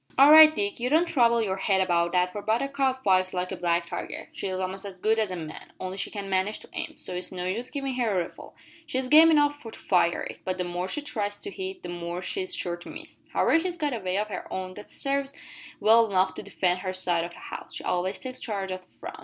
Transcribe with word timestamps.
"All 0.17 0.31
right 0.31 0.51
Dick; 0.55 0.79
you 0.79 0.89
don't 0.89 1.05
trouble 1.05 1.43
your 1.43 1.57
head 1.57 1.79
about 1.79 2.11
that 2.13 2.31
for 2.31 2.41
Buttercup 2.41 3.03
fights 3.03 3.35
like 3.35 3.51
a 3.51 3.55
black 3.55 3.85
tiger. 3.85 4.29
She's 4.31 4.49
a'most 4.53 4.83
as 4.83 4.97
good 4.97 5.19
as 5.19 5.29
a 5.29 5.35
man 5.35 5.73
only 5.79 5.95
she 5.95 6.09
can't 6.09 6.25
manage 6.27 6.57
to 6.61 6.69
aim, 6.73 6.97
so 6.97 7.13
it's 7.15 7.31
no 7.31 7.45
use 7.45 7.69
givin' 7.69 7.93
her 7.93 8.19
a 8.19 8.23
rifle. 8.23 8.55
She's 8.87 9.07
game 9.09 9.29
enough 9.29 9.61
to 9.61 9.71
fire 9.73 10.23
it, 10.23 10.39
but 10.43 10.57
the 10.57 10.63
more 10.63 10.87
she 10.87 11.03
tries 11.03 11.39
to 11.41 11.51
hit, 11.51 11.83
the 11.83 11.89
more 11.89 12.19
she's 12.23 12.55
sure 12.55 12.77
to 12.77 12.89
miss. 12.89 13.21
However 13.31 13.59
she's 13.59 13.77
got 13.77 13.93
a 13.93 13.99
way 13.99 14.17
of 14.17 14.29
her 14.29 14.51
own 14.51 14.73
that 14.73 14.89
sarves 14.89 15.35
well 15.79 16.07
enough 16.07 16.33
to 16.33 16.41
defend 16.41 16.79
her 16.79 16.93
side 16.93 17.23
o' 17.23 17.27
the 17.29 17.37
house. 17.37 17.75
She 17.75 17.83
always 17.83 18.17
takes 18.17 18.39
charge 18.39 18.71
o' 18.71 18.77
the 18.77 18.87
front. 18.87 19.19